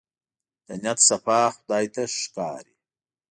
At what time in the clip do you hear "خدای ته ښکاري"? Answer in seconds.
1.55-2.75